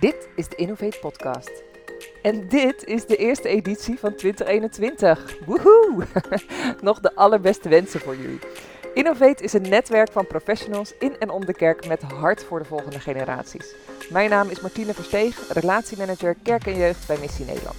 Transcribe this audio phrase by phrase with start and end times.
[0.00, 1.62] Dit is de Innovate Podcast.
[2.22, 5.36] En dit is de eerste editie van 2021.
[5.46, 6.06] Woehoe!
[6.80, 8.38] Nog de allerbeste wensen voor jullie.
[8.94, 12.64] Innovate is een netwerk van professionals in en om de kerk met hart voor de
[12.64, 13.74] volgende generaties.
[14.10, 17.76] Mijn naam is Martine Versteeg, relatiemanager kerk en jeugd bij Missie Nederland.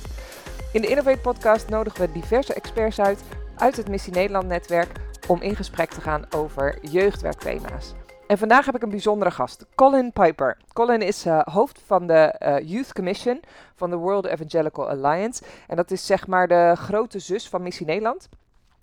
[0.74, 3.24] In de Innovate podcast nodigen we diverse experts uit
[3.56, 4.92] uit het Missie Nederland netwerk
[5.28, 7.94] om in gesprek te gaan over jeugdwerkthema's.
[8.28, 10.58] En vandaag heb ik een bijzondere gast, Colin Piper.
[10.74, 13.42] Colin is uh, hoofd van de uh, Youth Commission
[13.76, 15.44] van de World Evangelical Alliance.
[15.68, 18.30] En dat is zeg maar de grote zus van Missie Nederland.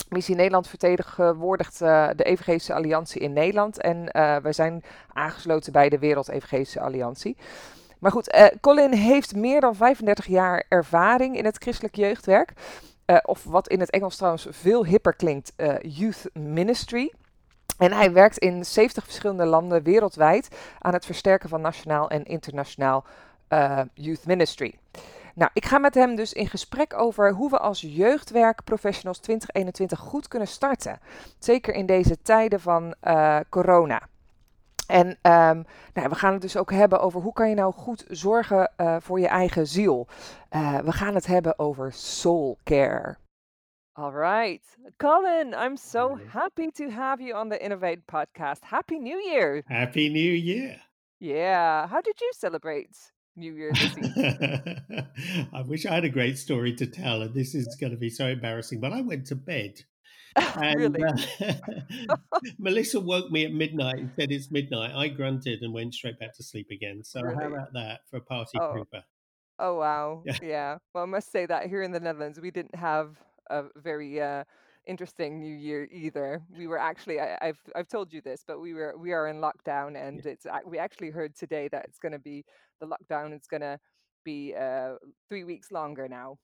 [0.09, 3.81] Missie Nederland vertegenwoordigt uh, de Evangelische Alliantie in Nederland.
[3.81, 4.05] En
[4.43, 7.37] wij zijn aangesloten bij de Wereld Evangelische Alliantie.
[7.99, 12.53] Maar goed, Colin heeft meer dan 35 jaar ervaring in het christelijk jeugdwerk.
[13.25, 17.13] of wat in het Engels trouwens veel hipper klinkt, Youth Ministry.
[17.79, 23.05] En hij werkt in 70 verschillende landen wereldwijd aan het versterken van nationaal en internationaal
[23.49, 24.79] uh, youth ministry.
[25.35, 30.29] Nou, ik ga met hem dus in gesprek over hoe we als jeugdwerkprofessionals 2021 goed
[30.29, 31.01] kunnen starten.
[31.39, 34.01] Zeker in deze tijden van uh, corona.
[34.87, 38.05] En um, nou, we gaan het dus ook hebben over hoe kan je nou goed
[38.09, 40.07] zorgen uh, voor je eigen ziel.
[40.85, 43.17] we gaan het hebben over soul care.
[43.95, 44.63] All right.
[44.99, 48.59] Colin, I'm so happy to have you on the Innovate podcast.
[48.63, 49.63] Happy New Year.
[49.69, 50.81] Happy New Year.
[51.21, 51.87] Yeah.
[51.87, 52.97] How did you celebrate
[53.37, 55.09] New Year this year?
[55.53, 58.09] I wish I had a great story to tell, and this is going to be
[58.09, 59.83] so embarrassing, but I went to bed.
[60.57, 61.03] And really?
[61.05, 61.55] uh,
[62.59, 64.93] Melissa woke me at midnight and said it's midnight.
[64.95, 67.05] I grunted and went straight back to sleep again.
[67.05, 67.37] So, Really?
[67.43, 69.03] how about that for a party Oh, pooper?
[69.59, 70.23] oh wow.
[70.25, 70.39] Yeah.
[70.43, 70.79] Yeah.
[70.95, 73.19] Well, I must say that here in the Netherlands, we didn't have
[73.51, 74.45] a very uh,
[74.87, 76.43] interesting New Year either.
[76.57, 79.37] We were actually, I, I've I've told you this, but we were we are in
[79.41, 80.07] lockdown, Yeah.
[80.07, 82.45] and it's ac- we actually heard today that it's going to be
[82.81, 83.79] the lockdown is going to
[84.25, 84.95] be uh,
[85.29, 86.39] three weeks longer now.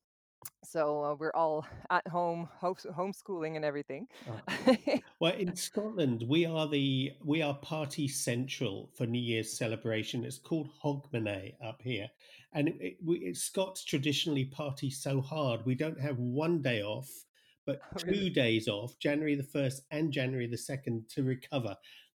[0.65, 4.07] So uh, we're all at home, homeschooling and everything.
[4.29, 4.77] Oh.
[5.21, 10.25] Well, in Scotland, we are the we are party central for New Year's celebration.
[10.25, 12.09] It's called Hogmanay up here,
[12.53, 16.83] and it, it, we, it, Scots traditionally party so hard we don't have one day
[16.83, 17.11] off,
[17.67, 18.31] but two really?
[18.31, 21.75] days off, January the first and January the second, to recover.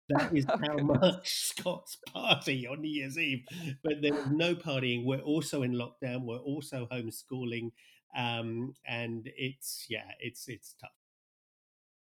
[0.09, 3.45] That is oh how much Scots party on New Year's Eve.
[3.83, 5.05] But there is no partying.
[5.05, 6.25] We're also in lockdown.
[6.25, 7.71] We're also homeschooling,
[8.17, 10.91] um, and it's yeah, it's it's tough.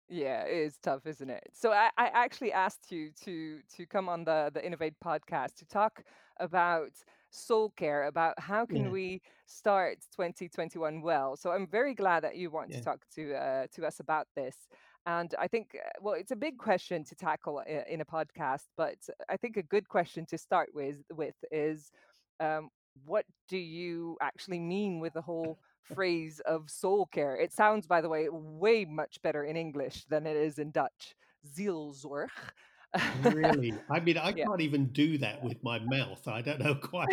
[0.09, 1.43] Yeah, it is tough, isn't it?
[1.53, 5.65] So I, I actually asked you to to come on the the Innovate podcast to
[5.65, 6.03] talk
[6.39, 6.91] about
[7.31, 11.35] soul care, about how can Yeah, we start 2021 well.
[11.37, 14.55] So I'm very glad that you want to talk to uh, to us about this.
[15.05, 18.97] And I think, uh, well, it's a big question to tackle in a podcast, but
[19.29, 21.91] I think a good question to start with with is,
[22.39, 22.69] um,
[23.05, 25.59] what do you actually mean with the whole
[25.93, 27.35] phrase of soul care.
[27.35, 31.15] It sounds, by the way, way much better in English than it is in Dutch.
[31.55, 32.29] Zielzorg.
[33.23, 33.73] really.
[33.89, 34.45] I mean, I yeah.
[34.45, 36.27] can't even do that with my mouth.
[36.27, 37.09] I don't know quite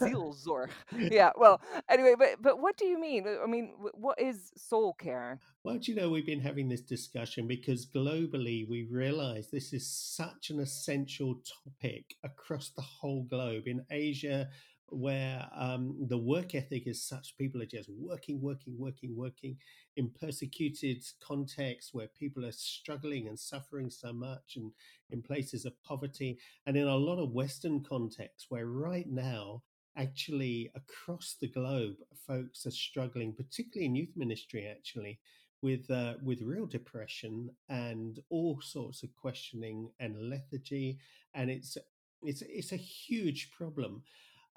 [0.00, 0.70] Zielzorg.
[1.10, 1.30] Yeah.
[1.36, 3.26] Well, anyway, but but what do you mean?
[3.26, 5.40] I mean, what is soul care?
[5.64, 9.88] Well, do you know, we've been having this discussion because globally we realize this is
[9.88, 13.64] such an essential topic across the whole globe.
[13.66, 14.48] In Asia,
[14.90, 19.56] where um, the work ethic is such, people are just working, working, working, working
[19.96, 24.72] in persecuted contexts where people are struggling and suffering so much, and
[25.10, 29.62] in places of poverty, and in a lot of Western contexts where right now,
[29.96, 35.18] actually across the globe, folks are struggling, particularly in youth ministry, actually
[35.62, 40.98] with uh, with real depression and all sorts of questioning and lethargy,
[41.34, 41.76] and it's
[42.22, 44.02] it's it's a huge problem.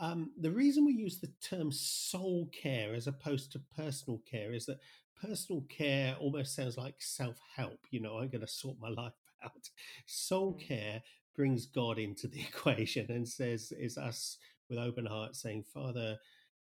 [0.02, 4.66] Um, the reason we use the term soul care as opposed to personal care is
[4.66, 4.80] that
[5.22, 7.80] personal care almost sounds like self help.
[7.92, 9.14] You know, I'm going to sort my life
[9.46, 9.70] out.
[10.08, 11.04] Soul Mm, care
[11.36, 14.38] brings God into the equation and says, is us
[14.70, 16.18] with open hearts saying, Father,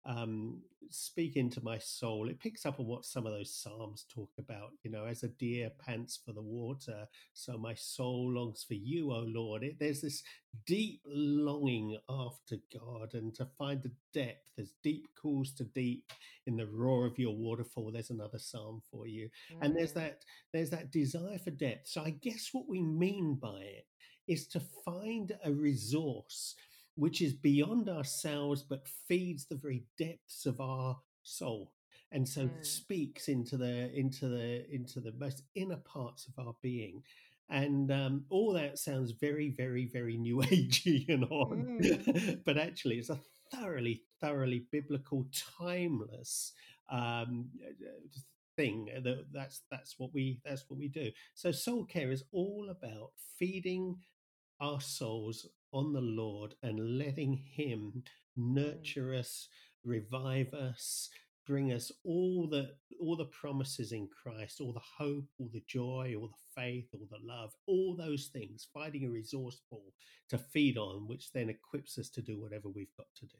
[0.05, 2.29] um, speak into my soul.
[2.29, 4.71] It picks up on what some of those Psalms talk about.
[4.83, 9.11] You know, as a deer pants for the water, so my soul longs for you,
[9.11, 9.63] O Lord.
[9.63, 10.23] It, there's this
[10.65, 14.49] deep longing after God and to find the depth.
[14.55, 16.11] There's deep calls to deep
[16.47, 17.91] in the roar of your waterfall.
[17.91, 19.29] There's another psalm for you.
[19.61, 20.23] And there's mm, that
[20.53, 21.87] there's that desire for depth.
[21.87, 23.85] So I guess what we mean by it
[24.27, 26.55] is to find a resource
[26.99, 31.71] which is beyond ourselves but feeds the very depths of our soul
[32.11, 36.55] and so mm, speaks into the into the into the most inner parts of our
[36.61, 37.03] being
[37.49, 42.43] And um, all that sounds very, very, very new agey and on, Mm.
[42.45, 43.19] but actually, it's a
[43.51, 45.25] thoroughly, thoroughly biblical,
[45.59, 46.53] timeless
[46.91, 47.49] um,
[48.55, 48.89] thing.
[49.03, 51.11] That, that's that's what we that's what we do.
[51.33, 53.97] So soul care is all about feeding
[54.61, 58.03] our souls on the Lord and letting Him
[58.37, 58.55] Mm.
[58.55, 59.47] nurture us,
[59.85, 61.09] revive us,
[61.47, 62.71] bring us all the
[63.01, 67.07] all the promises in Christ, all the hope, all the joy, all the faith, all
[67.11, 69.93] the love, all those things, finding a resource pool
[70.29, 73.37] to feed on, which then equips us to do whatever we've got to do.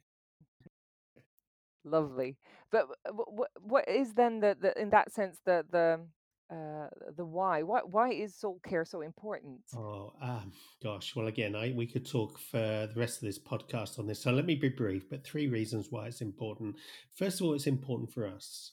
[1.85, 2.37] Lovely.
[2.71, 6.01] But what what is then the, the in that sense the the
[6.51, 7.63] uh the why?
[7.63, 9.61] Why why is soul care so important?
[9.75, 10.51] Oh, um,
[10.83, 11.15] gosh.
[11.15, 14.21] Well, again, I we could talk for the rest of this podcast on this.
[14.23, 15.09] So let me be brief.
[15.09, 16.75] But three reasons why it's important.
[17.15, 18.71] First of all, it's important for us.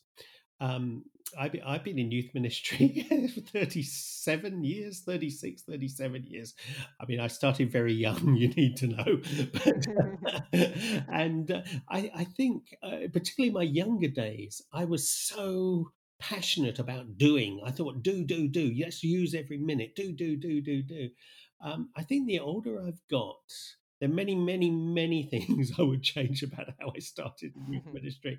[0.61, 1.05] Um,
[1.39, 6.55] I've, been, I've been in youth ministry for 37 years, 36, 37 years.
[7.01, 9.21] I mean, I started very young, you need to know.
[9.53, 9.87] But,
[11.09, 17.19] and uh, I, I think, uh, particularly my younger days, I was so passionate about
[17.19, 17.61] doing.
[17.65, 18.75] I thought, do, do, do.
[18.81, 19.95] Let's use every minute.
[19.97, 21.11] Do, do, do, do, do.
[21.61, 23.39] Um, I think the older I've got,
[24.01, 27.87] there are many, many, many things I would change about how I started in youth
[27.93, 28.39] ministry.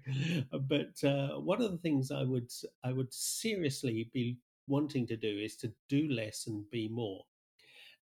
[0.54, 2.52] Uh, But uh, one of the things I would
[2.84, 4.38] I would seriously be
[4.68, 7.24] wanting to do is to do less and be more.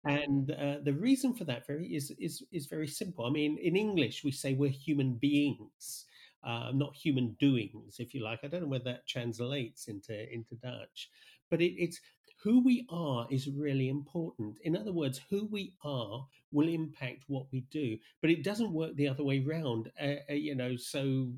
[0.03, 3.25] And uh, the reason for that very is is is very simple.
[3.25, 6.05] I mean, in English we say we're human beings,
[6.43, 8.39] uh, not human doings, if you like.
[8.43, 11.09] I don't know whether that translates into into Dutch,
[11.49, 11.99] but it, it's
[12.43, 14.57] who we are is really important.
[14.63, 18.95] In other words, who we are will impact what we do, but it doesn't work
[18.95, 19.91] the other way round.
[20.01, 21.31] Uh, uh, you know, so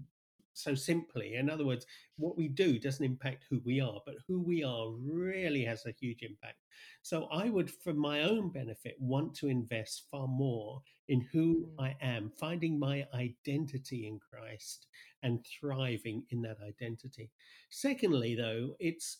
[0.54, 1.36] so simply.
[1.36, 1.86] In other words,
[2.18, 5.96] what we do doesn't impact who we are, but who we are really has a
[6.00, 6.58] huge impact.
[7.02, 11.84] So I would, for my own benefit, want to invest far more in who mm,
[11.84, 14.88] I am, finding my identity in Christ
[15.22, 17.32] and thriving in that identity.
[17.70, 19.20] Secondly, though, it's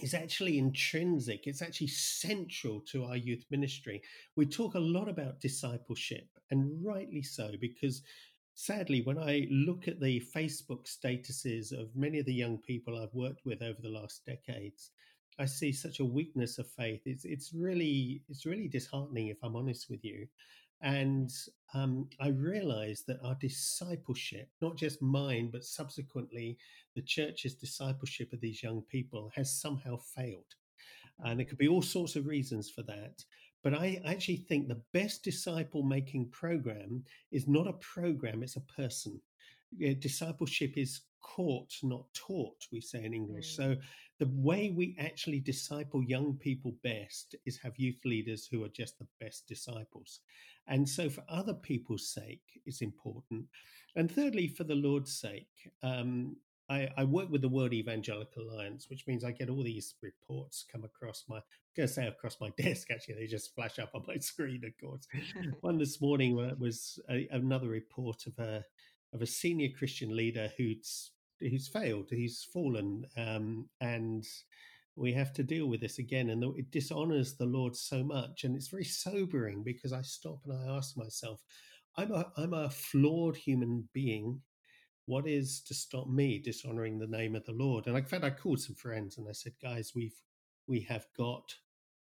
[0.00, 1.46] is actually intrinsic.
[1.46, 4.02] It's actually central to our youth ministry.
[4.34, 8.02] We talk a lot about discipleship, and rightly so, because
[8.54, 13.14] sadly, when I look at the Facebook statuses of many of the young people I've
[13.14, 14.90] worked with over the last decades,
[15.38, 17.02] I see such a weakness of faith.
[17.06, 20.26] It's it's really it's really disheartening, if I'm honest with you.
[20.80, 21.30] And
[21.72, 26.58] um, I realized that our discipleship, not just mine, but subsequently
[26.94, 30.54] the church's discipleship of these young people, has somehow failed.
[31.20, 33.24] And there could be all sorts of reasons for that.
[33.64, 37.02] But I actually think the best disciple making program
[37.32, 39.20] is not a program, it's a person.
[39.98, 43.52] Discipleship is caught, not taught, we say in English.
[43.52, 43.76] mm, So
[44.20, 48.98] the way we actually disciple young people best is have youth leaders who are just
[48.98, 50.20] the best disciples.
[50.66, 53.46] And so for other people's sake, it's important.
[53.96, 56.36] And thirdly, for the Lord's sake, um,
[56.70, 60.64] I, I, work with the World Evangelical Alliance, which means I get all these reports
[60.70, 61.42] come across my, I'm
[61.76, 64.72] going to say across my desk, actually, they just flash up on my screen, of
[64.80, 65.06] course.
[65.60, 68.64] One this morning was a, another report of a,
[69.12, 74.24] of a senior Christian leader who's, who's failed, he's fallen, um, and
[74.96, 76.30] we have to deal with this again.
[76.30, 78.44] And it dishonors the Lord so much.
[78.44, 81.42] And it's very sobering because I stop and I ask myself,
[81.96, 84.40] I'm a, I'm a flawed human being
[85.06, 87.86] what is to stop me dishonoring the name of the Lord?
[87.86, 90.20] And in fact, I called some friends and I said, guys, we've
[90.66, 91.54] we have got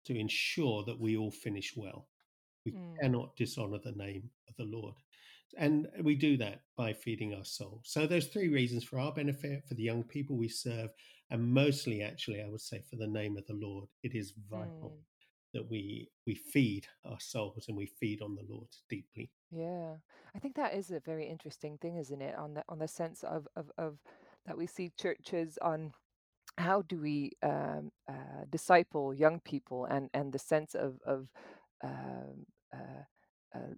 [0.05, 2.07] to ensure that we all finish well.
[2.65, 4.95] We mm, cannot dishonor the name of the Lord.
[5.57, 7.81] And we do that by feeding our soul.
[7.83, 10.89] So there's three reasons for our benefit, for the young people we serve,
[11.29, 13.89] and mostly actually I would say for the name of the Lord.
[14.01, 15.12] It is vital mm.
[15.53, 19.31] That we we feed ourselves and we feed on the Lord deeply.
[19.51, 19.97] Yeah,
[20.35, 22.35] I think that is a very interesting thing, isn't it?
[22.35, 23.99] On the on the sense of of of
[24.45, 25.93] that we see churches on
[26.57, 31.29] how do we um, uh, disciple young people and and the sense of of
[31.83, 33.03] um, uh,
[33.55, 33.75] uh,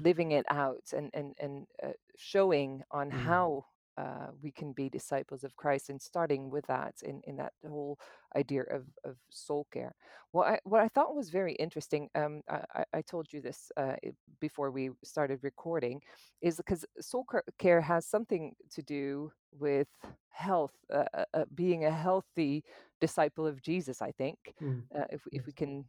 [0.00, 4.88] living it out and and and uh, showing on Mm, how uh, we can be
[4.88, 7.98] disciples of Christ and starting with that in in that whole
[8.36, 9.94] idea of of soul care.
[10.32, 13.96] What I what I thought was very interesting, um, I, I told you this uh,
[14.40, 16.00] before we started recording,
[16.42, 17.26] is because soul
[17.58, 19.88] care has something to do with
[20.30, 22.62] health, uh, uh, uh, being a healthy
[23.00, 24.02] disciple of Jesus.
[24.02, 25.84] I think, mm, uh, if if we can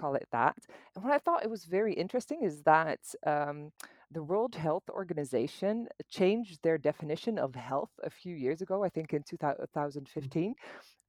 [0.00, 0.56] call it that.
[0.94, 3.70] And what I thought it was very interesting is that um,
[4.10, 9.12] the World Health Organization changed their definition of health a few years ago, I think
[9.12, 9.22] in
[10.20, 10.54] Mm, 2015.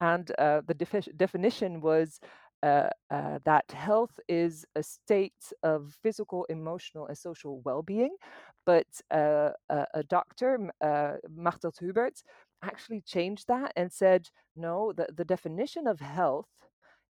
[0.01, 2.19] And uh, the defi- definition was
[2.63, 8.15] uh, uh, that health is a state of physical, emotional, and social well-being.
[8.65, 12.11] But uh, a, a doctor, uh, Machteld Huber,
[12.63, 16.49] actually changed that and said, no, the, the definition of health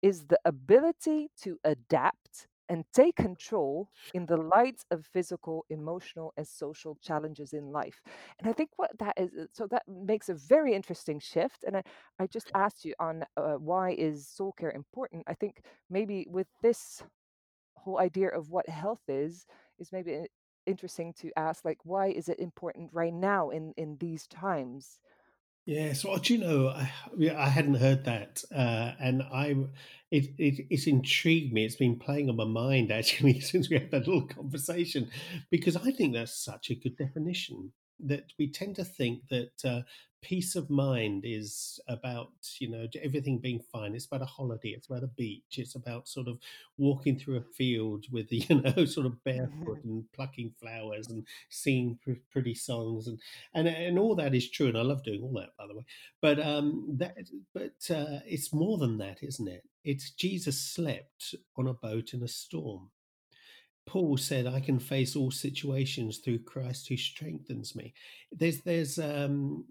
[0.02, 6.46] is the ability to adapt and take control in the light of physical, emotional, and
[6.46, 8.02] social challenges in life.
[8.40, 11.64] And I think what that is, uh, so that makes a very interesting shift.
[11.66, 11.84] And I,
[12.20, 15.24] I just asked you on uh, why is soul care important?
[15.28, 17.04] I think maybe with this
[17.76, 19.46] whole idea of what health is,
[19.80, 20.28] is maybe i-
[20.66, 25.00] interesting to ask, like, why is it important right now in in these times?
[25.68, 26.90] Yes, well, do you know, I,
[27.36, 29.54] I hadn't heard that, uh, and I,
[30.12, 31.66] it, it, it's intrigued me.
[31.66, 35.12] It's been playing on my mind actually since we had that little conversation,
[35.52, 37.74] because I think that's such a good definition.
[38.00, 39.82] That we tend to think that uh,
[40.22, 43.96] peace of mind is about, you know, everything being fine.
[43.96, 44.70] It's about a holiday.
[44.70, 45.58] It's about a beach.
[45.58, 46.40] It's about sort of
[46.78, 52.00] walking through a field with, you know, sort of barefoot and plucking flowers and singing
[52.04, 53.20] pr- pretty songs and
[53.54, 55.84] and and all that is true, and I love doing all that, by the way.
[56.22, 57.16] But um, that
[57.54, 59.64] but uh, it's more than that, isn't it?
[59.84, 62.90] It's Jesus slept on a boat in a storm.
[63.86, 67.94] Paul said, "I can face all situations through Christ who strengthens me."
[68.32, 69.66] There's there's um,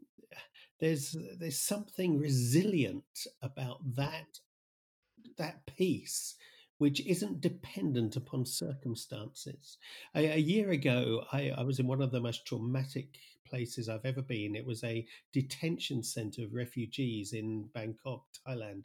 [0.80, 4.40] there's there's something resilient about that
[5.38, 6.36] that peace
[6.78, 9.78] which isn't dependent upon circumstances.
[10.14, 13.08] A, a year ago, I, I was in one of the most traumatic
[13.48, 14.54] places I've ever been.
[14.54, 18.82] It was a detention center of refugees in Bangkok, Thailand.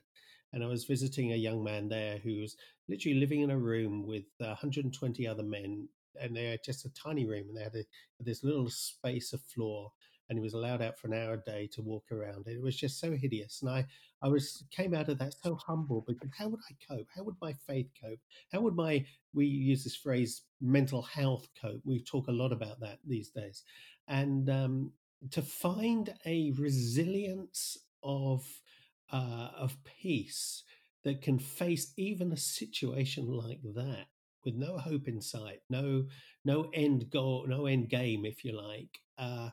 [0.54, 2.56] And I was visiting a young man there who was
[2.88, 5.88] literally living in a room with 120 other men.
[6.20, 7.84] And they had just a tiny room and they had a,
[8.20, 9.92] this little space of floor.
[10.32, 12.48] And he was allowed out for an hour a day to walk around.
[12.48, 13.62] It was just so hideous.
[13.62, 13.86] And I,
[14.24, 17.08] I was came out of that so humble because how would I cope?
[17.14, 18.20] How would my faith cope?
[18.54, 21.82] How would my we use this phrase mental health cope?
[21.84, 23.64] We talk a lot about that these days,
[24.08, 24.94] and um,
[25.32, 28.46] to find a resilience of
[29.12, 30.64] uh, of peace
[31.04, 34.06] that can face even a situation like that
[34.46, 36.06] with no hope in sight, no
[36.46, 39.00] no end goal, no end game, if you like.
[39.18, 39.50] Uh,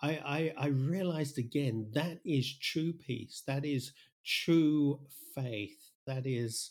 [0.00, 3.42] I, I I realized again that is true peace.
[3.46, 3.92] That is
[4.24, 5.00] true
[5.34, 5.90] faith.
[6.06, 6.70] That is,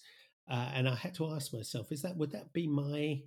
[0.49, 3.21] uh, and I had to ask myself: Is that would that be my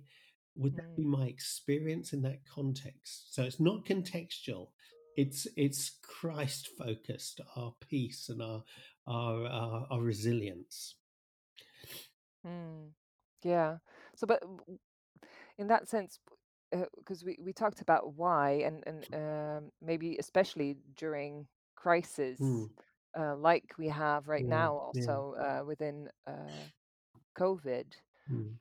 [0.55, 3.33] would that be Mm, my experience in that context?
[3.35, 4.69] So it's not contextual.
[5.15, 7.41] It's it's Christ focused.
[7.55, 8.63] Our peace and our
[9.07, 10.95] our our, our resilience.
[12.45, 12.89] mm.
[13.43, 13.77] Yeah.
[14.15, 14.43] So, but
[15.57, 16.19] in that sense,
[16.97, 22.69] because we, we talked about why, and and um, maybe especially during crisis, Mm,
[23.19, 26.63] uh, like we have right yeah, now, yeah, also uh, within uh,
[27.37, 27.85] COVID,
[28.31, 28.53] mm,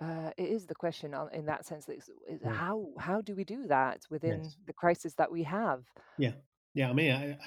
[0.00, 1.86] uh, it is the question on, in that sense.
[1.86, 2.52] That is, is yeah.
[2.52, 4.56] how how do we do that within Yes.
[4.66, 5.84] the crisis that we have?
[6.18, 6.32] Yeah.
[6.74, 7.38] Yeah, I mean, I,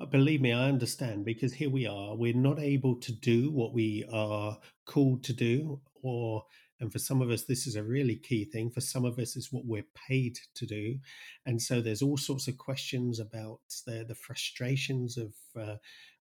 [0.00, 2.16] I, believe me, I understand because here we are.
[2.16, 6.44] We're not able to do what we are called to do, or,
[6.82, 8.68] and for some of us, this is a really key thing.
[8.68, 10.98] For some of us, it's what we're paid to do,
[11.46, 15.76] and so there's all sorts of questions about the the frustrations of uh,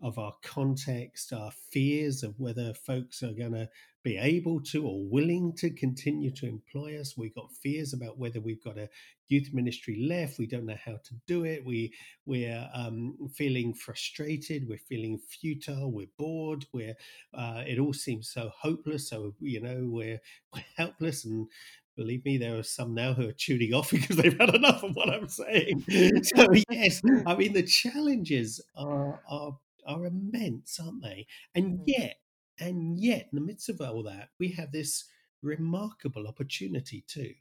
[0.01, 3.69] of our context, our fears of whether folks are going to
[4.03, 7.17] be able to or willing to continue to employ us.
[7.17, 8.89] We've got fears about whether we've got a
[9.29, 10.38] youth ministry left.
[10.38, 11.65] We don't know how to do it.
[11.65, 11.93] We
[12.25, 14.67] we're um, feeling frustrated.
[14.67, 15.91] We're feeling futile.
[15.91, 16.65] We're bored.
[16.73, 16.95] We're
[17.33, 19.09] uh, it all seems so hopeless.
[19.09, 20.19] So you know we're
[20.53, 21.47] we're helpless and.
[21.95, 24.95] Believe me, there are some now who are tuning off because they've had enough of
[24.95, 25.85] what I'm saying.
[26.23, 31.27] So yes, I mean the challenges are are are immense, aren't they?
[31.55, 32.15] And Mm, yet,
[32.59, 35.05] and yet, in the midst of all that, we have this
[35.41, 37.33] remarkable opportunity too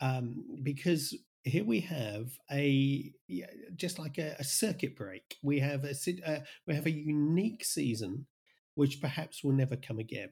[0.00, 3.12] um, because here we have a
[3.76, 5.36] just like a, a circuit break.
[5.42, 5.94] We have a
[6.26, 8.26] uh, we have a unique season,
[8.74, 10.30] which perhaps will never come again.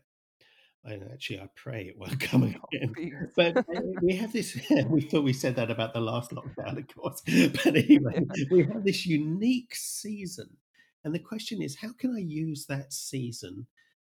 [0.87, 3.31] And actually, I pray it won't come oh, again.
[3.37, 4.59] But uh, we have this.
[4.89, 7.23] we thought we said that about the last lockdown, of course.
[7.65, 10.57] But anyway, we have this unique season,
[11.05, 13.67] and the question is, how can I use that season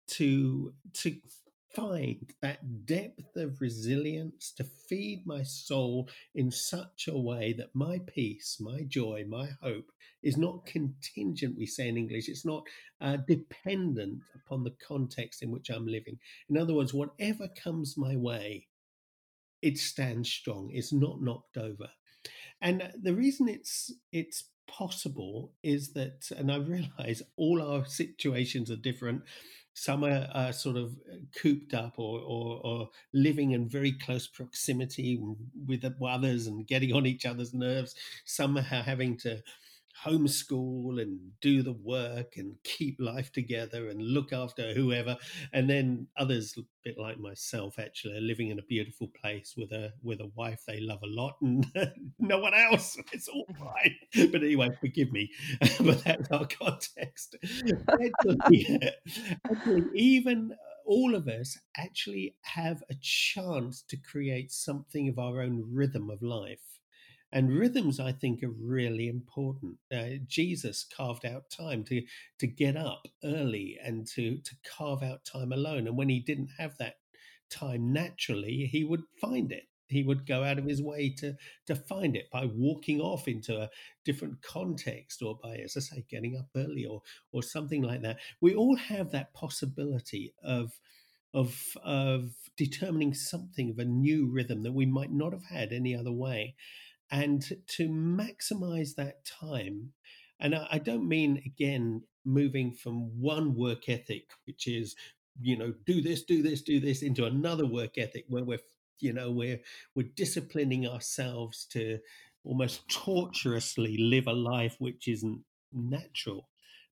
[0.07, 1.15] to to
[1.73, 7.99] find that depth of resilience to feed my soul in such a way that my
[8.07, 9.89] peace my joy my hope
[10.21, 12.63] is not contingent we say in english it's not
[12.99, 16.17] uh, dependent upon the context in which i'm living.
[16.49, 18.67] In other words whatever comes my way
[19.61, 21.89] it stands strong it's not knocked over.
[22.61, 28.77] And the reason it's it's possible is that and i realize all our situations are
[28.77, 29.21] different
[29.73, 34.27] some are, are sort of uh, cooped up or, or, or, living in very close
[34.27, 35.17] proximity
[35.65, 37.95] with others and getting on each other's nerves.
[38.25, 39.41] Some are having to
[40.05, 45.17] homeschool and do the work and keep life together and look after whoever
[45.53, 49.71] and then others a bit like myself actually are living in a beautiful place with
[49.71, 51.65] a with a wife they love a lot and
[52.19, 52.97] no one else.
[53.13, 53.91] It's all right
[54.31, 55.29] but anyway forgive me
[55.79, 57.35] but that's our context.
[57.89, 58.79] Actually,
[59.45, 60.53] actually even
[60.85, 66.21] all of us actually have a chance to create something of our own rhythm of
[66.21, 66.70] life
[67.31, 69.77] and rhythms i think are really important.
[69.93, 72.01] Uh, jesus carved out time to
[72.39, 75.87] to get up early and to to carve out time alone.
[75.87, 76.95] And when he didn't have that
[77.49, 79.63] time naturally he would find it.
[79.87, 81.35] He would go out of his way to
[81.67, 83.69] to find it by walking off into a
[84.05, 88.19] different context or by as i say getting up early or or something like that.
[88.41, 90.71] We all have that possibility of
[91.33, 95.95] of of determining something of a new rhythm that we might not have had any
[95.95, 96.55] other way
[97.11, 99.91] and to maximize that time
[100.39, 104.95] and I, don't mean again moving from one work ethic which is
[105.39, 108.59] you know do this do this do this into another work ethic where we're
[108.99, 109.59] you know we're
[109.95, 111.99] we're disciplining ourselves to
[112.43, 115.41] almost torturously live a life which isn't
[115.71, 116.49] natural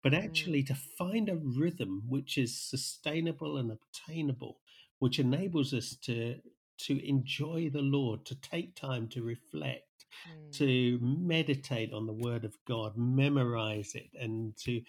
[0.02, 0.22] but mm.
[0.22, 4.58] actually to find a rhythm which is sustainable and obtainable
[4.98, 6.36] which enables us to
[6.76, 9.93] to enjoy the lord to take time to reflect
[10.28, 10.52] mm.
[10.58, 14.80] to meditate on the word of God, memorize it, and to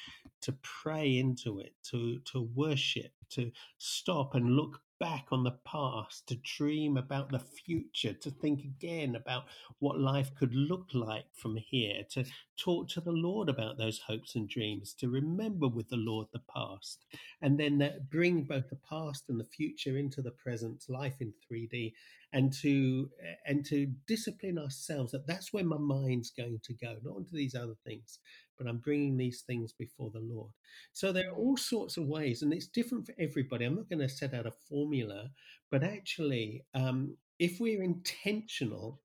[0.42, 6.28] to pray into it, to to worship, to stop and look back on the past,
[6.28, 9.46] to dream about the future, to think again about
[9.80, 12.26] what life could look like from here, to
[12.58, 16.42] talk to the Lord about those hopes and dreams, to remember with the Lord the
[16.54, 17.06] past,
[17.42, 21.94] and then bring both the past and the future into the present, life in 3D,
[22.34, 26.98] and to eh, and to discipline ourselves that that's where my mind's going to go
[27.04, 28.20] not onto these other things
[28.58, 30.52] but i'm bringing these things before the lord
[30.94, 34.00] so there are all sorts of ways and it's different for everybody i'm not going
[34.00, 35.30] to set out a formula
[35.72, 39.00] but actually um, if we're intentional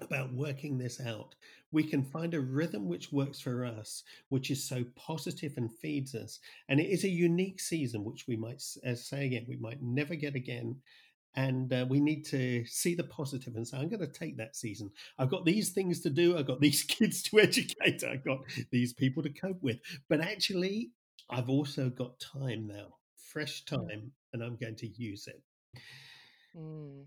[0.00, 1.34] about working this out.
[1.72, 6.14] We can find a rhythm which works for us, which is so positive and feeds
[6.14, 6.38] us.
[6.68, 10.14] And it is a unique season, which we might, as say again, we might never
[10.14, 10.76] get again
[11.36, 14.56] and uh, we need to see the positive and say i'm going to take that
[14.56, 14.90] season.
[15.18, 16.36] I've got these things to do.
[16.36, 18.02] I've got these kids to educate.
[18.04, 19.78] I've got these people to cope with.
[20.08, 20.90] But actually
[21.28, 25.42] i've also got time now fresh time and i'm going to use it.
[26.56, 27.04] Mm.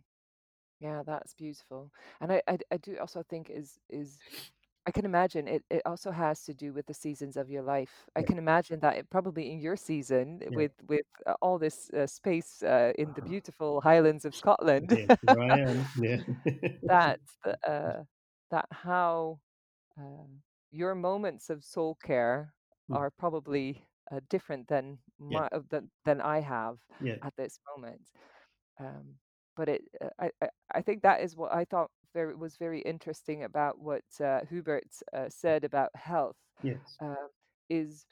[0.79, 1.91] yeah that's beautiful.
[2.21, 4.19] And I, I i do also think is is
[4.89, 8.07] I can imagine it, it also has to do with the seasons of your life.
[8.15, 10.57] I can imagine that it probably in your season Yeah.
[10.57, 15.05] with with uh, all this uh, space uh, in the beautiful Highlands of Scotland Yeah,
[15.21, 15.91] here I am.
[15.95, 16.17] Yeah.
[16.87, 17.19] that
[17.67, 18.03] uh,
[18.51, 19.39] that how
[19.99, 20.27] uh,
[20.71, 22.53] your moments of soul care
[22.89, 22.97] Mm.
[22.97, 24.99] are probably uh, different than
[25.29, 25.41] Yeah.
[25.41, 27.17] my uh, than, than I have Yeah.
[27.23, 28.01] at this moment.
[28.79, 29.15] Um,
[29.55, 32.81] but it, uh, I, I, I think that is what I thought very was very
[32.81, 34.81] interesting about what uh, Huber
[35.13, 36.35] uh, said about health.
[36.63, 36.99] Yes.
[37.01, 37.27] Uh,
[37.69, 38.05] is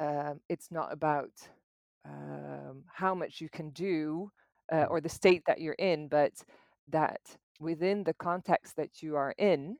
[0.00, 1.30] um, it's not about
[2.06, 4.30] um, how much you can do
[4.72, 4.90] uh, Mm.
[4.90, 6.32] or the state that you're in, but
[6.88, 7.20] that
[7.60, 9.76] within the context that you are in,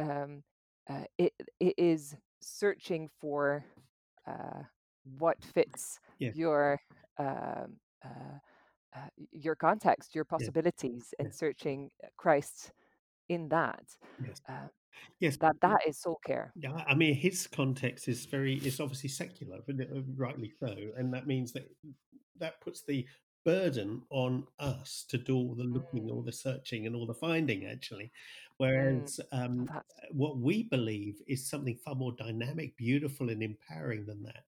[0.00, 0.42] um,
[0.88, 3.64] uh, it it is searching for
[4.26, 4.62] uh,
[5.18, 6.32] what fits Yeah.
[6.32, 6.80] your
[7.18, 7.76] um,
[9.32, 10.30] your context, your Yeah.
[10.30, 11.24] possibilities, Yeah.
[11.24, 12.72] and searching uh, Christ
[13.28, 13.84] in that.
[14.22, 14.40] Yes.
[14.48, 14.68] Uh,
[15.20, 15.36] Yes.
[15.40, 16.54] that that is soul care.
[16.58, 20.74] Yeah, I mean, his context is very, it's obviously secular, uh, rightly so.
[20.96, 21.68] And that means that
[22.38, 23.06] that puts the
[23.44, 27.14] burden on us to do all the looking, all Mm, the searching, and all the
[27.14, 28.10] finding, actually.
[28.76, 29.68] mm, Whereas oh, um,
[30.12, 34.44] what we believe is something far more dynamic, beautiful, and empowering than that.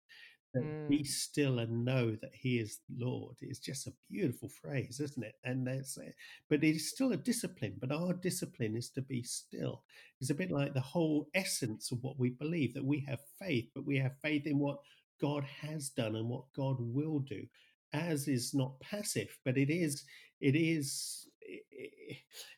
[0.59, 5.01] That be mm, still and know that He is Lord is just a beautiful phrase,
[5.01, 5.35] isn't it?
[5.45, 6.11] And that's, uh,
[6.51, 7.77] but it is still a discipline.
[7.81, 9.83] But our discipline is to be still.
[10.21, 13.71] It's a bit like the whole essence of what we believe that we have faith,
[13.75, 14.79] but we have faith in what
[15.21, 17.47] God has done and what God will do.
[17.93, 20.05] As is not passive, but it is.
[20.41, 21.29] It is.
[21.41, 21.65] It,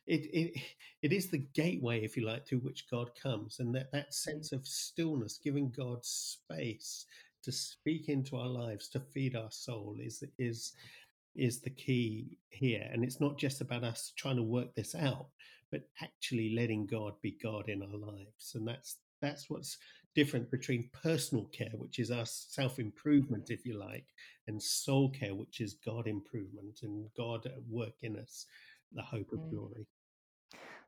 [0.07, 0.61] it, it,
[1.01, 4.41] it is the gateway, if you like, through which God comes, and that, that mm,
[4.41, 7.05] sense of stillness, giving God space
[7.43, 10.73] to speak into our lives, to feed our soul, is is
[11.35, 12.89] is the key here.
[12.91, 15.27] And it's not just about us trying to work this out,
[15.71, 18.53] but actually letting God be God in our lives.
[18.55, 19.77] And that's that's what's
[20.15, 24.05] different between personal care, which is our self improvement, if you like,
[24.47, 28.45] and soul care, which is God improvement and God at work in us,
[28.93, 29.49] the hope of Mm.
[29.51, 29.87] glory.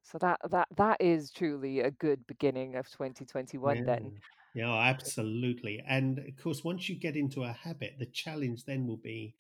[0.03, 3.83] So that that that is truly a good beginning of 2021 Yeah.
[3.85, 4.11] then.
[4.53, 5.81] Yeah, absolutely.
[5.87, 9.35] And of course, once you get into a habit, the challenge then will be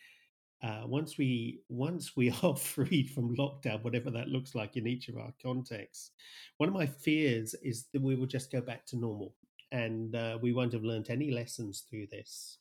[0.63, 5.09] uh, once we once we are freed from lockdown, whatever that looks like in each
[5.09, 6.11] of our contexts,
[6.57, 9.35] one of my fears is that we will just go back to normal
[9.71, 12.59] and uh, we won't have learned any lessons through this.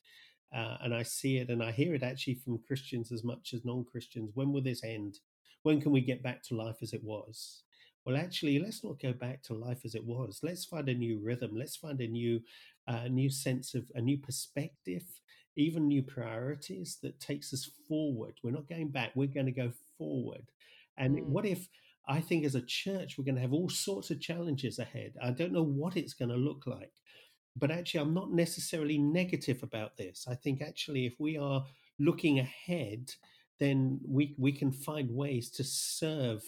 [0.55, 3.65] Uh, and I see it and I hear it actually from Christians as much as
[3.65, 4.31] non-Christians.
[4.35, 5.19] When will this end?
[5.63, 7.63] When can we get back to life as it was?
[8.05, 10.39] Well, actually, let's not go back to life as it was.
[10.43, 11.51] Let's find a new rhythm.
[11.53, 12.41] Let's find a new,
[12.87, 15.03] uh, new sense of a new perspective
[15.55, 18.33] even new priorities that takes us forward.
[18.43, 20.45] We're not going back, we're going to go forward.
[20.97, 21.67] And Mm, what if
[22.07, 25.13] I think as a church, we're going to have all sorts of challenges ahead?
[25.21, 26.91] I don't know what it's going to look like.
[27.55, 30.25] But actually, I'm not necessarily negative about this.
[30.27, 31.63] I think actually, if we are
[31.99, 33.11] looking ahead,
[33.59, 36.41] then we, we can find ways to serve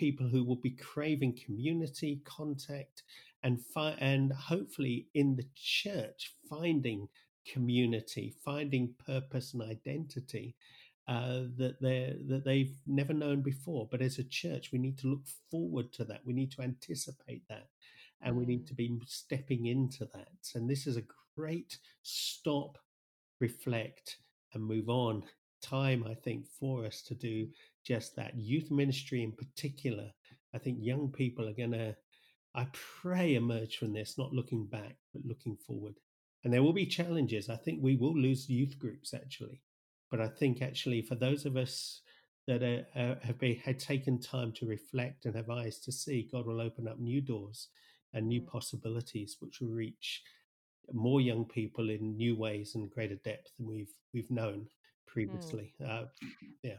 [0.00, 3.02] people who will be craving community contact
[3.42, 7.06] and fi- and hopefully in the church finding
[7.46, 10.56] community, finding purpose and identity
[11.06, 13.86] uh, that they that they've never known before.
[13.90, 16.22] But as a church, we need to look forward to that.
[16.24, 17.68] We need to anticipate that,
[18.22, 20.54] and we need mm, to be stepping into that.
[20.54, 21.04] And this is a
[21.36, 22.78] great stop,
[23.38, 24.16] reflect,
[24.54, 25.24] and move on
[25.60, 26.06] time.
[26.08, 27.48] I think for us to do
[27.90, 28.38] just that.
[28.38, 30.12] Youth ministry in particular.
[30.54, 31.96] I think young people are going to
[32.54, 35.94] I pray emerge from this, not looking back, but looking forward.
[36.44, 37.48] And there will be challenges.
[37.48, 39.60] I think we will lose youth groups actually.
[40.08, 42.02] But I think actually for those of us
[42.46, 46.28] that are, uh, have been, had taken time to reflect and have eyes to see,
[46.30, 47.68] God will open up new doors
[48.14, 50.22] and new mm, possibilities, which will reach
[50.92, 54.68] more young people in new ways and greater depth than we've we've known mm.
[55.06, 55.74] previously.
[55.84, 56.04] Uh,
[56.64, 56.78] yeah,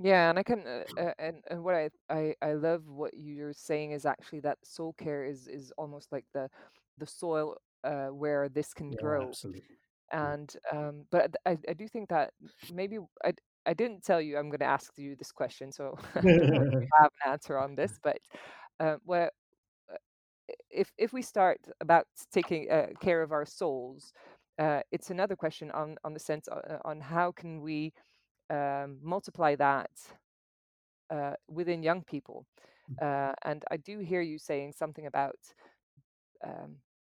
[0.00, 3.52] Yeah, and I can uh, uh, and and what I, I I love what you're
[3.52, 6.48] saying is actually that soul care is is almost like the
[6.98, 9.22] the soil uh, where this can yeah, grow.
[9.22, 9.76] absolutely.
[10.12, 12.32] And um, but I I do think that
[12.68, 13.32] maybe I
[13.66, 16.62] I didn't tell you I'm going to ask you this question, so I don't know
[16.62, 18.18] if you have an answer on this, but
[18.80, 19.32] uh, what
[19.92, 19.96] uh,
[20.70, 24.12] if if we start about taking uh, care of our souls,
[24.58, 27.92] uh, it's another question on on the sense uh, on how can we
[28.50, 29.90] um, multiply that
[31.10, 32.46] uh, within young people.
[33.00, 35.36] Uh, and I do hear you saying something about
[36.44, 36.76] um,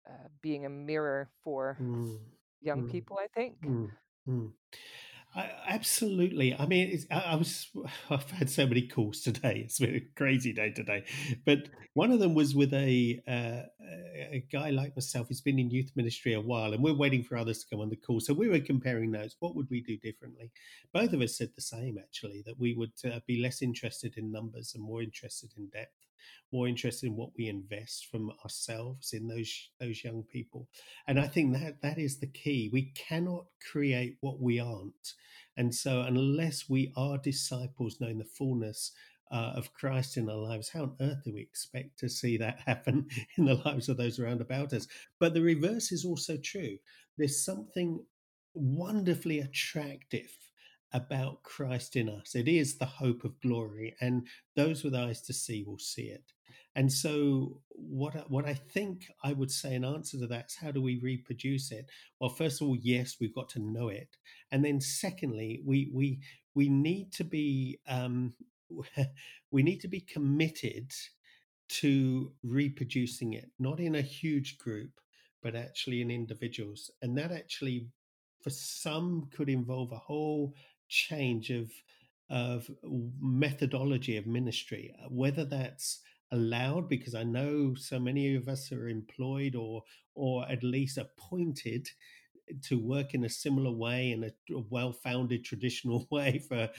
[0.08, 2.18] uh, being a mirror for Mm,
[2.60, 3.56] young mm, people, I think.
[3.62, 3.90] mm,
[4.28, 4.52] mm.
[5.36, 6.54] I, absolutely.
[6.58, 7.68] I mean, I, I was.
[8.10, 9.60] I've had so many calls today.
[9.66, 11.04] It's been a crazy day today,
[11.44, 13.68] but one of them was with a uh,
[14.32, 17.36] a guy like myself who's been in youth ministry a while, and we're waiting for
[17.36, 18.20] others to come on the call.
[18.20, 19.36] So we were comparing notes.
[19.40, 20.50] What would we do differently?
[20.94, 24.32] Both of us said the same, actually, that we would uh, be less interested in
[24.32, 26.05] numbers and more interested in depth
[26.52, 30.68] more interested in what we invest from ourselves in those those young people
[31.06, 35.14] and i think that that is the key we cannot create what we aren't
[35.56, 38.92] and so unless we are disciples knowing the fullness
[39.30, 42.60] uh, of Christ in our lives, how on earth do we expect to see that
[42.66, 44.86] happen in the lives of those around about us?
[45.18, 46.76] But the reverse is also true.
[47.18, 48.04] There's something
[48.54, 50.30] wonderfully attractive
[50.92, 52.34] about Christ in us.
[52.34, 56.32] It is the hope of glory, and those with eyes to see will see it.
[56.76, 60.56] And so, what I, what I think I would say in answer to that is,
[60.56, 61.86] how do we reproduce it?
[62.20, 64.16] Well, first of all, yes, we've got to know it,
[64.52, 66.20] and then secondly, we we
[66.54, 68.34] we need to be um,
[69.50, 70.92] we need to be committed
[71.68, 75.00] to reproducing it, not in a huge group,
[75.42, 77.88] but actually in individuals, and that actually,
[78.42, 80.54] for some, could involve a whole
[80.88, 81.70] change of
[82.28, 82.68] of
[83.20, 86.00] methodology of ministry, uh, whether that's
[86.32, 91.88] allowed because I know so many of us are employed or or at least appointed
[92.62, 94.30] to work in a similar way in a,
[94.70, 96.70] well-founded traditional way for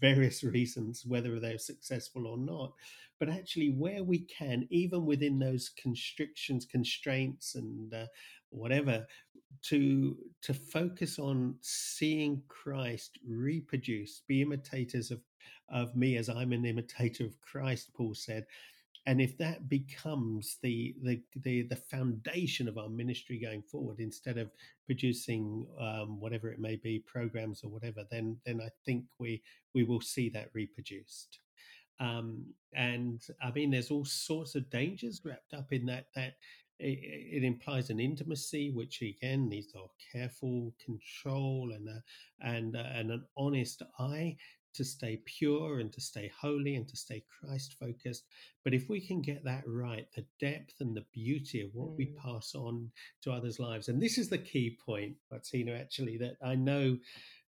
[0.00, 2.72] various reasons whether they're successful or not.
[3.18, 8.06] But actually where we can even within those constrictions constraints and uh,
[8.50, 9.06] whatever
[9.62, 15.20] to to focus on seeing Christ reproduced be imitators of
[15.70, 18.46] of me as I'm an imitator of Christ Paul said.
[19.06, 24.38] And if that becomes the, the the the, foundation of our ministry going forward instead
[24.38, 24.50] of
[24.86, 29.42] producing um, whatever it may be programs or whatever then then i think we
[29.74, 31.38] we will see that reproduced.
[32.00, 36.34] Um, and i mean there's all sorts of dangers wrapped up in that that
[36.78, 36.98] it,
[37.42, 42.02] it, implies an intimacy, which again needs a careful control and a,
[42.40, 44.36] and and an honest eye
[44.74, 48.24] to stay pure and to stay holy and to stay Christ focused.
[48.64, 51.96] But if we can get that right, the depth and the beauty of what mm.
[51.96, 52.90] we pass on
[53.22, 56.98] to others' lives, and this is the key point, Martina, actually, that I know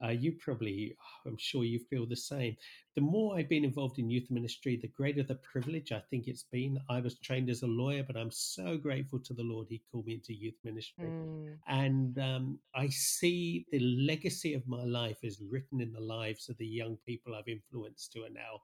[0.04, 2.56] uh, you probably, I'm sure you feel the same.
[2.96, 6.44] The more I've been involved in youth ministry, the greater the privilege I think it's
[6.44, 6.78] been.
[6.90, 10.06] I was trained as a lawyer, but I'm so grateful to the Lord He called
[10.06, 11.06] me into youth ministry.
[11.06, 11.58] Mm.
[11.68, 16.58] And um, I see the legacy of my life is written in the lives of
[16.58, 18.62] the young people I've influenced who are now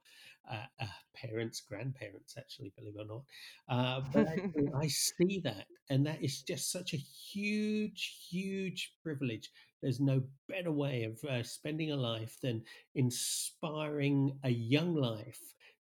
[0.50, 3.24] uh, uh, parents, grandparents, actually, believe it or not.
[3.70, 5.66] Uh, but I, I see that.
[5.90, 11.44] And that is just such a huge, huge privilege there's no better way of uh,
[11.44, 12.64] spending a life than
[12.96, 15.40] inspiring a young life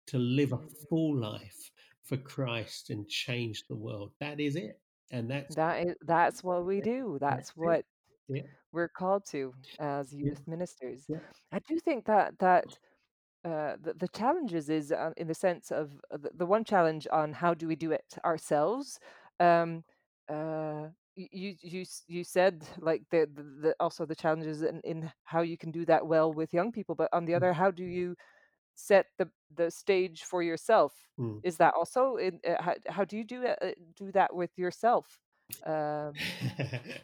[0.07, 0.69] to live a mm.
[0.89, 1.71] full life
[2.03, 4.11] for Christ and change the world.
[4.19, 4.79] That is it.
[5.11, 7.17] And that's That is that's what we do.
[7.19, 7.85] That's that's what
[8.27, 8.43] Yeah.
[8.71, 10.25] we're called to as Yeah.
[10.25, 11.05] youth ministers.
[11.07, 11.19] Yeah.
[11.51, 12.77] I do think that that
[13.43, 17.07] uh, the, the challenges is uh, in the sense of uh, the, the one challenge
[17.11, 18.99] on how do we do it ourselves.
[19.39, 19.83] Um,
[20.27, 25.41] uh, you you you said like the, the, the also the challenges in, in how
[25.41, 27.37] you can do that well with young people but on the mm.
[27.37, 28.15] other how do you
[28.75, 31.39] set the the stage for yourself mm.
[31.43, 35.19] is that also in uh, how, how do you do uh, do that with yourself
[35.63, 36.13] um,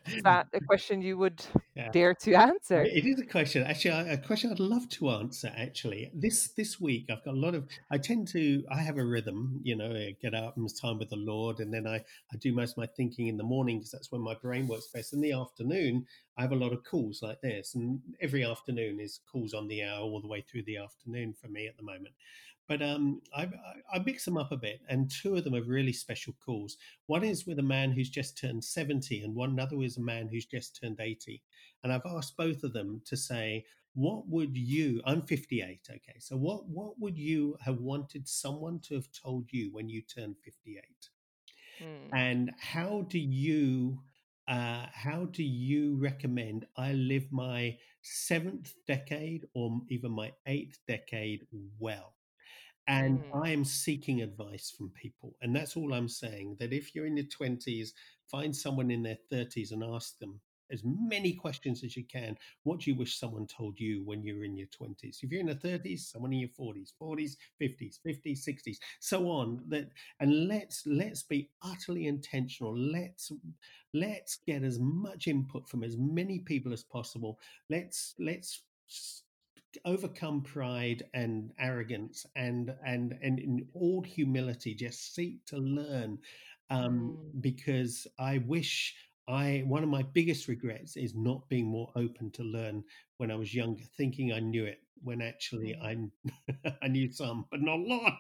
[0.08, 1.44] is that a question you would
[1.76, 1.90] yeah.
[1.92, 2.82] dare to answer?
[2.82, 5.52] It is a question, actually, a question I'd love to answer.
[5.56, 7.68] Actually, this this week I've got a lot of.
[7.92, 8.64] I tend to.
[8.72, 9.92] I have a rhythm, you know.
[9.92, 12.78] I get up and time with the Lord, and then I I do most of
[12.78, 15.14] my thinking in the morning because that's when my brain works best.
[15.14, 16.06] In the afternoon,
[16.38, 19.84] I have a lot of calls like this, and every afternoon is calls on the
[19.84, 22.16] hour all the way through the afternoon for me at the moment.
[22.72, 23.50] But um, I,
[23.94, 26.78] I mix them up a bit, and two of them are really special calls.
[27.08, 30.30] One is with a man who's just turned 70, and one another is a man
[30.32, 31.42] who's just turned 80.
[31.84, 36.38] And I've asked both of them to say, what would you i'm 58 okay so
[36.38, 40.82] what what would you have wanted someone to have told you when you turned 58
[41.82, 41.86] mm.
[42.14, 44.00] and how do you
[44.48, 51.46] uh, how do you recommend I live my seventh decade or even my eighth decade
[51.80, 52.16] well?
[52.92, 53.46] And mm.
[53.46, 55.38] I am seeking advice from people.
[55.42, 57.92] And that's all I'm saying that if you're in your 20s,
[58.30, 62.36] find someone in their 30s and ask them as many questions as you can.
[62.64, 65.24] What do you wish someone told you when you were in your 20s?
[65.24, 69.62] If you're in the 30s, someone in your 40s, 40s, 50s, 50s, 60s, so on.
[69.70, 72.78] That and let's let's be utterly intentional.
[72.78, 73.32] Let's
[73.94, 77.40] let's get as much input from as many people as possible.
[77.70, 78.64] Let's let's
[79.86, 86.18] overcome pride and arrogance and and and in all humility just seek to learn
[86.70, 87.42] um, mm.
[87.42, 88.96] because i wish
[89.28, 92.84] i one of my biggest regrets is not being more open to learn
[93.18, 96.12] when i was younger thinking i knew it when actually mm.
[96.64, 98.20] i i knew some but not a lot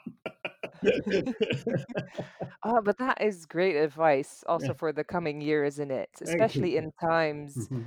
[2.63, 4.73] oh, but that is great advice also yeah.
[4.77, 6.09] for the coming year, isn't it?
[6.21, 7.83] Especially in times mm-hmm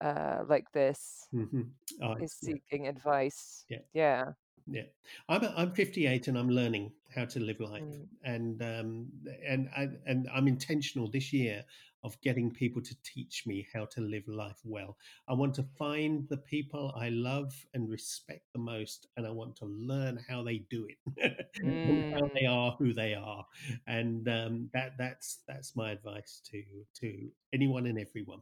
[0.00, 1.62] uh, like this mm-hmm.
[2.02, 2.90] oh, is seeking yeah.
[2.90, 3.64] advice.
[3.68, 3.78] Yeah.
[3.92, 4.24] Yeah.
[4.66, 4.82] Yeah.
[5.28, 8.06] I'm I'm 58 and I'm learning how to live life, mm.
[8.24, 9.06] and um,
[9.46, 11.64] and I, and I'm intentional this year
[12.02, 14.96] of getting people to teach me how to live life well.
[15.28, 19.56] I want to find the people I love and respect the most, and I want
[19.56, 22.12] to learn how they do it, mm.
[22.12, 23.44] how they are who they are,
[23.86, 26.62] and um, that that's that's my advice to
[27.00, 28.40] to anyone and everyone.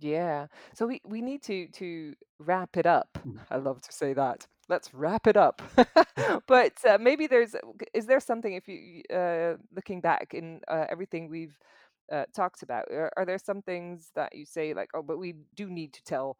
[0.00, 0.46] Yeah.
[0.74, 3.18] So we we need to to wrap it up.
[3.26, 3.38] Mm.
[3.50, 4.46] I love to say that.
[4.68, 5.62] Let's wrap it up.
[6.46, 7.54] But uh, maybe there's
[7.94, 11.56] is there something if you uh, looking back in uh, everything we've
[12.12, 15.34] uh, talked about, are, are there some things that you say like, oh, but we
[15.54, 16.36] do need to tell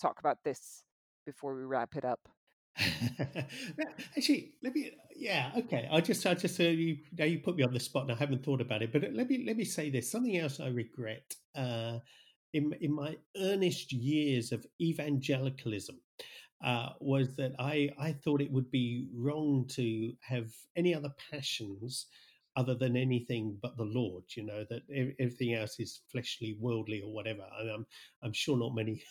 [0.00, 0.84] talk about this
[1.26, 2.20] before we wrap it up?
[4.16, 4.90] Actually, let me.
[5.16, 5.88] Yeah, okay.
[5.90, 8.14] I just, I just, uh, you now you put me on the spot, and I
[8.14, 8.92] haven't thought about it.
[8.92, 10.10] But let me, let me say this.
[10.10, 11.34] Something else I regret.
[11.54, 11.98] Uh,
[12.52, 16.00] in, in my earnest years of evangelicalism
[16.64, 22.06] uh, was that I, I thought it would be wrong to have any other passions
[22.56, 24.82] other than anything but the Lord, you know, that
[25.18, 27.42] everything else is fleshly, worldly, or whatever.
[27.58, 27.86] I'm,
[28.22, 29.02] I'm sure not many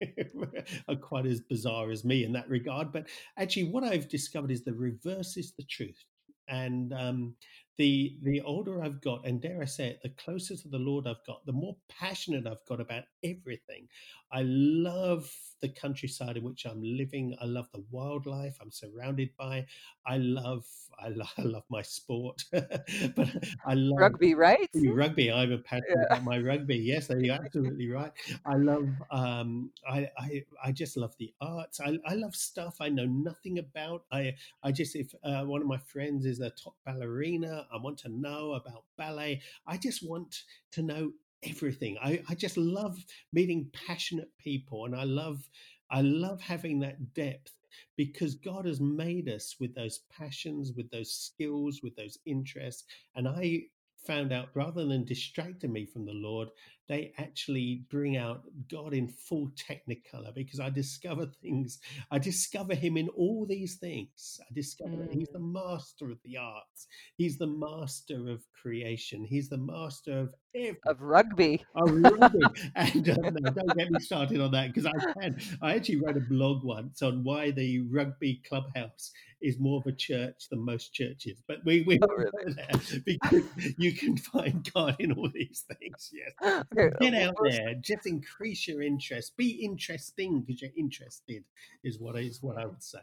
[0.88, 2.92] are quite as bizarre as me in that regard.
[2.92, 6.02] But actually, what I've discovered is the reverse is the truth.
[6.48, 7.34] And um,
[7.78, 11.06] the the older I've got, and dare I say it, the closer to the Lord
[11.06, 13.88] I've got, the more passionate I've got about everything.
[14.32, 17.36] I love the countryside in which I'm living.
[17.40, 19.66] I love the wildlife I'm surrounded by.
[20.06, 20.66] I love
[20.98, 23.28] I love, I love my sport, but
[23.64, 24.70] I love Rugby, right?
[24.74, 25.32] rugby.
[25.32, 26.04] I'm a passionate Yeah.
[26.08, 26.76] about my rugby.
[26.76, 28.12] Yes, you're absolutely right.
[28.44, 31.80] I love um, I, I I just love the arts.
[31.80, 34.04] I, I love stuff I know nothing about.
[34.12, 37.98] I I just if uh, one of my friends is a top ballerina, I want
[37.98, 39.40] to know about ballet.
[39.66, 41.96] I just want to know everything.
[42.02, 42.96] I, I just love
[43.32, 45.48] meeting passionate people and I love
[45.90, 47.52] I love having that depth
[47.96, 52.84] because God has made us with those passions, with those skills, with those interests.
[53.14, 53.62] And I
[54.06, 56.48] found out rather than distracting me from the Lord,
[56.88, 61.78] they actually bring out God in full technicolor because I discover things.
[62.10, 64.40] I discover Him in all these things.
[64.40, 65.52] I discover that He's the Mm.
[65.52, 70.76] master of the arts, He's the master of creation, He's the master of everything.
[70.86, 71.64] Of rugby.
[71.76, 72.40] Oh, rugby.
[72.74, 75.38] And um, no, don't get me started on that because I can.
[75.60, 79.92] I actually wrote a blog once on why the rugby clubhouse is more of a
[79.94, 81.40] church than most churches.
[81.46, 82.54] But we, we Oh, really?
[82.54, 83.44] there because
[83.78, 86.10] you can find God in all these things.
[86.12, 86.64] Yes.
[87.00, 89.36] Get out there, just increase your interest.
[89.36, 91.44] Be interesting because you're interested,
[91.82, 93.00] is what is what I would say.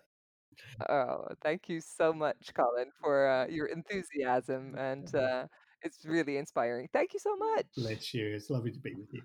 [0.89, 5.47] Oh, thank you so much, Colin, for uh, your enthusiasm, and uh,
[5.81, 6.89] it's really inspiring.
[6.93, 7.65] Thank you so much.
[7.75, 8.27] Bless you.
[8.27, 9.21] It's lovely to be with you.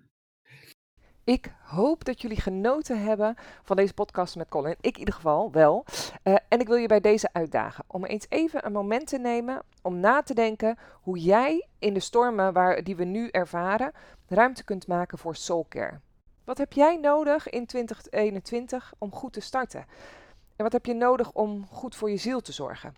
[1.23, 4.75] Ik hoop dat jullie genoten hebben van deze podcast met Colin.
[4.81, 5.85] Ik in ieder geval wel.
[6.23, 9.61] Eh, en ik wil je bij deze uitdagen om eens even een moment te nemen
[9.81, 13.91] om na te denken hoe jij in de stormen waar, die we nu ervaren
[14.27, 15.99] ruimte kunt maken voor soulcare.
[16.43, 19.85] Wat heb jij nodig in 2021 om goed te starten?
[20.55, 22.95] En wat heb je nodig om goed voor je ziel te zorgen?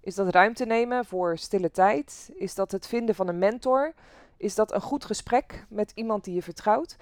[0.00, 2.30] Is dat ruimte nemen voor stille tijd?
[2.34, 3.92] Is dat het vinden van een mentor?
[4.36, 6.96] Is dat een goed gesprek met iemand die je vertrouwt?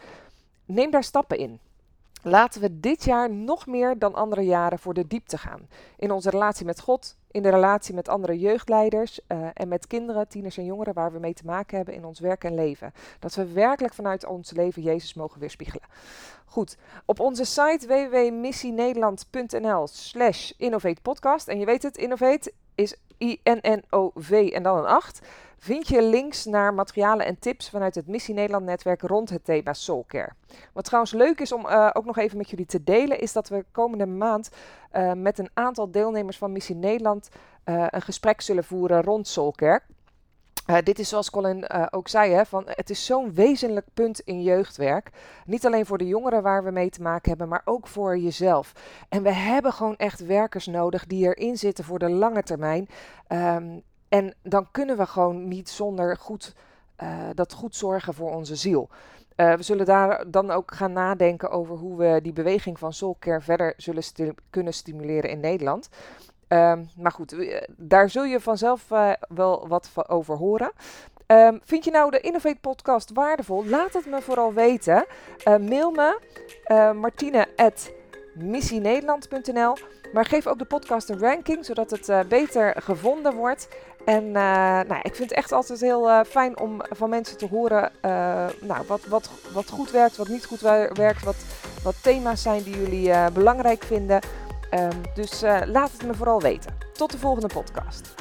[0.73, 1.61] Neem daar stappen in.
[2.23, 5.69] Laten we dit jaar nog meer dan andere jaren voor de diepte gaan.
[5.97, 10.29] In onze relatie met God, in de relatie met andere jeugdleiders eh, en met kinderen,
[10.29, 12.93] tieners en jongeren waar we mee te maken hebben in ons werk en leven.
[13.19, 15.87] Dat we werkelijk vanuit ons leven Jezus mogen weerspiegelen.
[16.45, 21.49] Goed, op onze site www.missienederland.nl slash innovatepodcast.
[21.49, 25.21] En je weet het, innovate is I-N-N-O-V en dan een 8
[25.59, 29.73] vind je links naar materialen en tips vanuit het Missie Nederland netwerk rond het thema
[29.73, 30.33] Soulcare.
[30.73, 33.49] Wat trouwens leuk is om uh, ook nog even met jullie te delen, is dat
[33.49, 34.51] we komende maand
[34.93, 37.29] uh, met een aantal deelnemers van Missie Nederland
[37.65, 39.83] uh, een gesprek zullen voeren rond Soulcare.
[40.67, 44.21] Uh, dit is zoals Colin uh, ook zei, hè, van, het is zo'n wezenlijk punt
[44.21, 45.11] in jeugdwerk.
[45.45, 48.73] Niet alleen voor de jongeren waar we mee te maken hebben, maar ook voor jezelf.
[49.09, 52.89] En we hebben gewoon echt werkers nodig die erin zitten voor de lange termijn.
[53.29, 56.55] Um, en dan kunnen we gewoon niet zonder goed,
[57.03, 58.89] uh, dat goed zorgen voor onze ziel.
[59.37, 63.75] We zullen daar dan ook gaan nadenken over hoe we die beweging van soulcare verder
[63.77, 64.03] zullen
[64.51, 65.89] kunnen stimuleren in Nederland.
[66.53, 70.73] Um, maar goed, uh, daar zul je vanzelf uh, wel wat over horen.
[71.27, 73.65] Um, vind je nou de Innovate podcast waardevol?
[73.67, 75.05] Laat het me vooral weten.
[75.49, 76.19] Uh, mail me
[76.95, 77.49] martine
[78.35, 79.77] missienederland.nl.
[80.13, 83.69] Maar geef ook de podcast een ranking, zodat het uh, beter gevonden wordt.
[84.05, 87.47] En uh, nou, ik vind het echt altijd heel uh, fijn om van mensen te
[87.47, 87.93] horen
[88.61, 91.37] nou, wat, wat, wat goed werkt, wat niet goed werkt, wat,
[91.83, 94.21] wat thema's zijn die jullie belangrijk vinden.
[94.75, 96.75] Um, dus laat het me vooral weten.
[96.93, 98.15] Tot de volgende podcast.